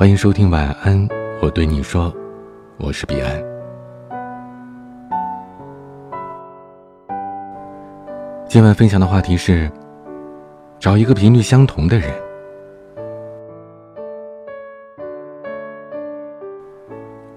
[0.00, 1.06] 欢迎收听晚安，
[1.42, 2.10] 我对你说，
[2.78, 3.38] 我是彼岸。
[8.48, 9.70] 今晚分享的话题是：
[10.78, 12.10] 找一个频率相同的人。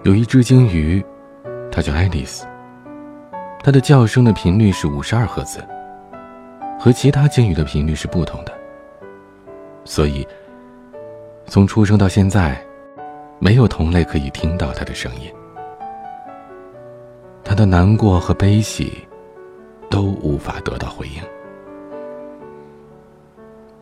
[0.04, 1.04] 有一只鲸鱼，
[1.70, 2.45] 它叫爱丽丝。
[3.61, 5.59] 它的叫声的频率是五十二赫兹，
[6.80, 8.54] 和其他鲸鱼的频率是不同的，
[9.84, 10.25] 所以。
[11.46, 12.59] 从出生到现在，
[13.40, 15.31] 没有同类可以听到他的声音。
[17.44, 19.05] 他的难过和悲喜，
[19.90, 21.21] 都无法得到回应。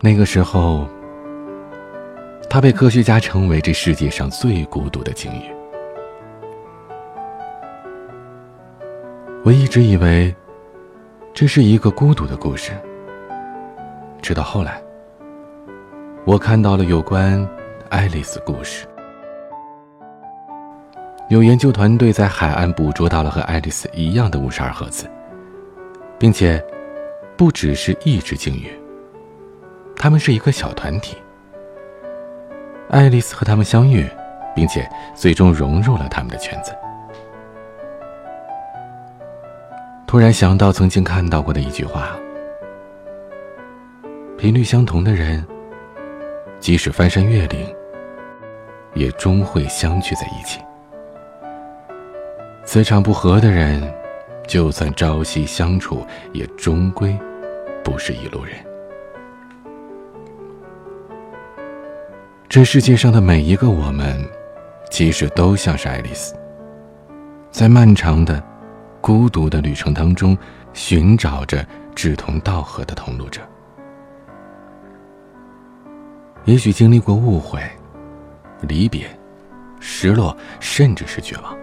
[0.02, 0.86] 那个时候，
[2.50, 5.53] 他被科学家称为这世界上最孤独的鲸鱼。
[9.44, 10.36] 我一直以为，
[11.34, 12.72] 这是一个孤独的故事，
[14.22, 14.81] 直到后来。
[16.31, 17.45] 我看到了有关
[17.90, 18.88] 爱丽丝故事。
[21.28, 25.06] 有研究团队在海岸捕捉到了和爱丽丝一样的五十二赫兹，
[26.17, 26.66] 并且
[27.36, 28.72] 不只是一只鲸鱼，
[29.94, 31.17] 他们是一个小团体。
[32.89, 34.09] 爱丽丝和他们相遇，
[34.56, 36.73] 并且最终融入了他们的圈子。
[40.08, 42.16] 突然想到曾经看到过的一句话：
[44.38, 45.45] 频率相同的人。
[46.62, 47.76] 即使翻山越岭，
[48.94, 50.62] 也终会相聚在一起。
[52.64, 53.92] 磁场不合的人，
[54.48, 57.18] 就算朝夕相处，也终归
[57.84, 58.53] 不是一路人。
[62.48, 64.23] 这世界上的每一个我们，
[64.92, 66.36] 其实都像是爱丽丝，
[67.50, 68.42] 在漫长的、
[69.02, 70.38] 孤独的旅程当中，
[70.73, 71.66] 寻找着
[71.96, 73.42] 志同道合的同路者。
[76.45, 77.61] 也许经历过误会、
[78.61, 79.06] 离别、
[79.80, 81.56] 失落，甚至是绝望，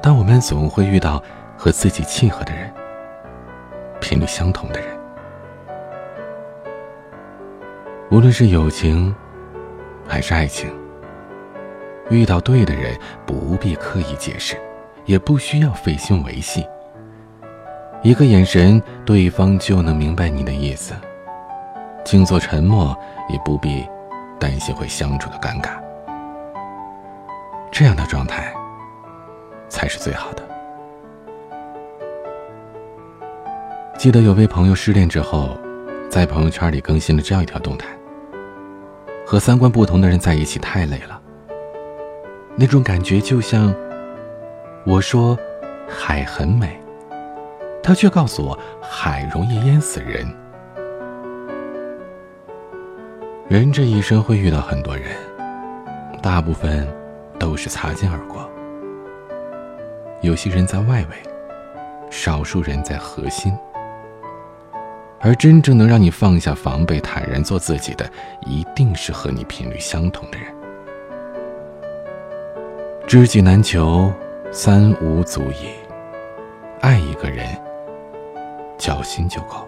[0.00, 1.20] 但我们总会遇到
[1.56, 2.72] 和自己契合的人，
[4.00, 4.96] 频率相同的人。
[8.10, 9.12] 无论是友情，
[10.06, 10.70] 还是爱情，
[12.10, 12.96] 遇到对的人，
[13.26, 14.56] 不必刻意解释，
[15.06, 16.64] 也不需要费心维系，
[18.02, 20.94] 一个眼神，对方就能明白你的意思。
[22.10, 22.98] 静坐沉默，
[23.28, 23.86] 也不必
[24.40, 25.78] 担心会相处的尴尬。
[27.70, 28.50] 这样的状态
[29.68, 30.42] 才是最好的。
[33.98, 35.50] 记得有位朋友失恋之后，
[36.08, 37.86] 在朋友圈里更新了这样一条动态：
[39.26, 41.20] 和三观不同的人在一起太累了。
[42.56, 43.74] 那种感觉就像
[44.86, 45.38] 我说
[45.86, 46.80] 海很美，
[47.82, 50.26] 他却告诉我海容易淹死人。
[53.48, 55.06] 人这一生会遇到很多人，
[56.20, 56.86] 大部分
[57.38, 58.46] 都是擦肩而过。
[60.20, 61.16] 有些人在外围，
[62.10, 63.50] 少数人在核心。
[65.18, 68.04] 而真正能让你放下防备、坦然做自己的，
[68.44, 70.54] 一定是和你频率相同的人。
[73.06, 74.12] 知己难求，
[74.52, 75.70] 三五足矣。
[76.82, 77.46] 爱一个人，
[78.76, 79.66] 交心就够。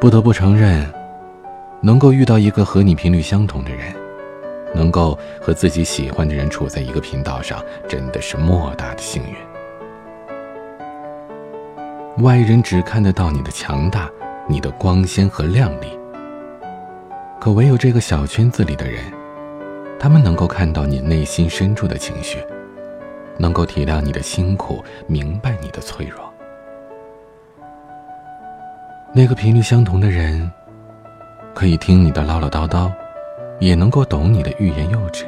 [0.00, 0.88] 不得不承认。
[1.80, 3.94] 能够遇到一个和你频率相同的人，
[4.74, 9.36] 能够和自己喜欢的人处在一个频道上，真的是莫大的幸运。
[12.24, 14.10] 外人只看得到你的强大、
[14.48, 15.96] 你的光鲜和亮丽，
[17.40, 19.04] 可唯有这个小圈子里的人，
[20.00, 22.38] 他们能够看到你内心深处的情绪，
[23.38, 26.28] 能够体谅你的辛苦，明白你的脆弱。
[29.12, 30.50] 那个频率相同的人。
[31.58, 32.88] 可以听你的唠唠叨叨，
[33.58, 35.24] 也能够懂你的欲言又止，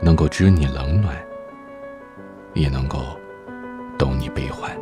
[0.00, 1.14] 能够知你冷暖，
[2.54, 2.98] 也能够
[3.98, 4.74] 懂你悲欢。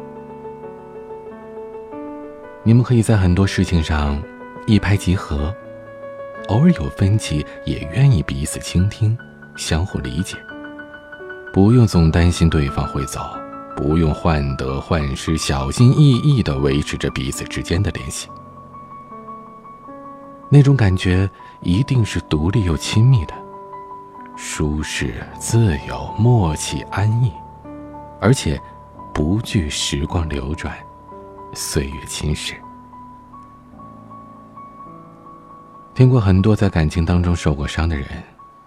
[2.62, 4.22] 你们可以在很多事情上
[4.68, 5.52] 一拍即合，
[6.46, 9.18] 偶尔有分歧也愿意彼此倾听，
[9.56, 10.36] 相互理解，
[11.52, 13.18] 不用总担心对方会走，
[13.74, 18.28] 不用患得患失，小心翼翼的维持着彼此之间的联系。
[20.52, 21.30] 那种感觉
[21.60, 23.34] 一定是独立又亲密的，
[24.36, 27.32] 舒适、自由、默契、安逸，
[28.20, 28.60] 而且
[29.14, 30.76] 不惧时光流转、
[31.54, 32.54] 岁月侵蚀。
[35.94, 38.08] 听过很多在感情当中受过伤的人，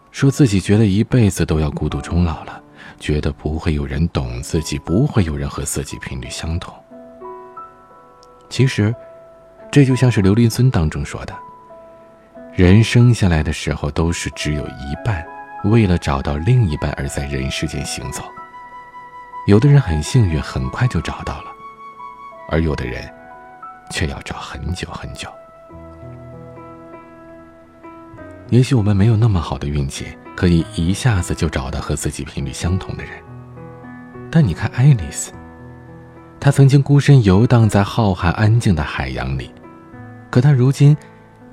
[0.09, 2.63] 说自己觉得一辈子都要孤独终老了，
[2.97, 6.74] 觉得不会有人懂自己，不会有人和自己频率相同。
[8.50, 8.95] 其实，
[9.69, 11.35] 这就像是刘林尊当中说的。
[12.56, 15.26] 人生下来的时候都是只有一半，
[15.64, 18.24] 为了找到另一半而在人世间行走。
[19.48, 21.46] 有的人很幸运，很快就找到了，
[22.50, 23.12] 而有的人
[23.90, 25.28] 却要找很久很久。
[28.50, 33.14] 也许我们没有那么好的运气，可以一下子就找到和自己频率相同的人。
[34.30, 35.32] 但你看爱丽丝，
[36.40, 39.52] 她曾经孤身游荡在浩瀚安静的海洋里，
[40.30, 40.96] 可她如今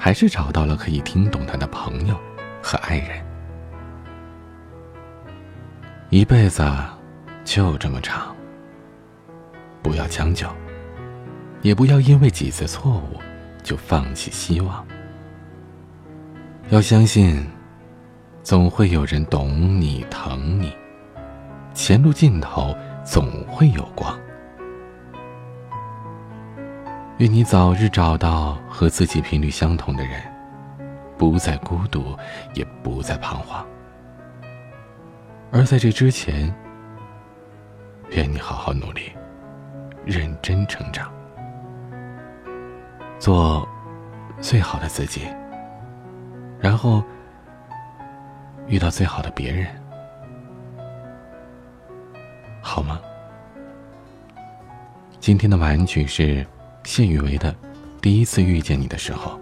[0.02, 2.18] 还是找到了可以听懂他的朋友
[2.62, 3.22] 和爱人。
[6.08, 6.66] 一辈子
[7.44, 8.34] 就这么长，
[9.82, 10.48] 不要将就，
[11.60, 13.20] 也不要因为几次错误
[13.62, 14.82] 就放弃希望。
[16.70, 17.46] 要相信，
[18.42, 20.74] 总会有人懂你、疼你。
[21.74, 22.74] 前路尽头
[23.04, 24.18] 总会有光。
[27.20, 30.22] 愿你早日找到和自己频率相同的人，
[31.18, 32.16] 不再孤独，
[32.54, 33.62] 也不再彷徨。
[35.52, 36.50] 而在这之前，
[38.12, 39.12] 愿你好好努力，
[40.06, 41.12] 认真成长，
[43.18, 43.68] 做
[44.40, 45.28] 最好的自己。
[46.58, 47.04] 然后
[48.66, 49.66] 遇到最好的别人，
[52.62, 52.98] 好吗？
[55.18, 56.46] 今天的晚安曲是
[56.84, 57.52] 谢雨薇的
[58.00, 59.38] 《第一次遇见你的时候》。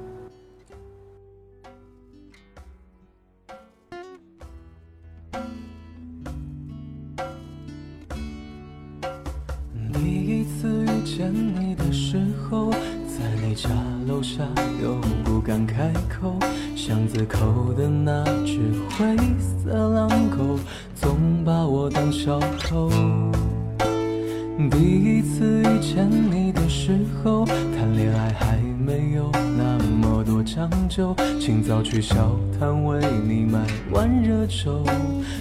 [9.92, 12.72] 第一次遇见你的时候。
[13.18, 13.68] 在你家
[14.06, 14.44] 楼下，
[14.80, 14.94] 又
[15.24, 16.38] 不敢开口。
[16.76, 20.56] 巷子口的那只灰色狼狗，
[20.94, 22.88] 总把我当小偷。
[24.66, 34.82] 第一次遇见你的时候，谈恋爱还没有那么多讲究，清早去小摊为你买碗热粥，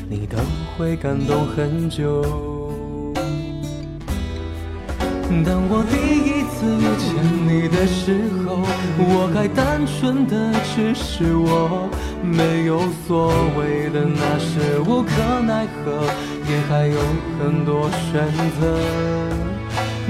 [0.07, 0.37] 你都
[0.77, 2.21] 会感动很久。
[5.43, 6.43] 当我第一
[7.77, 8.65] 的时候，
[8.97, 11.87] 我还单纯的只是我，
[12.23, 15.11] 没有所谓的那是无可
[15.45, 16.01] 奈何，
[16.49, 16.97] 也还有
[17.37, 18.25] 很多选
[18.59, 18.81] 择。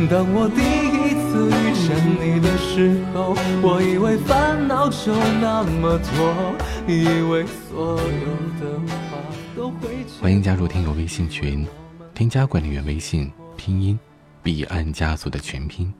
[0.09, 6.55] 当我第一次遇见你的时候，我以为烦恼就那么多，
[6.87, 8.27] 以为所有
[8.61, 9.17] 的话
[9.57, 9.89] 都会。
[10.21, 11.67] 欢迎加入听友微信群，
[12.13, 13.99] 添加管理员微信拼音。
[14.41, 15.93] 彼岸家族的全拼。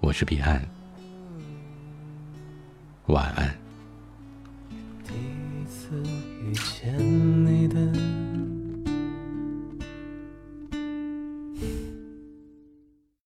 [0.00, 0.66] 我是彼岸。
[3.06, 3.54] 晚安。
[5.06, 6.02] 第一次
[6.42, 7.39] 遇见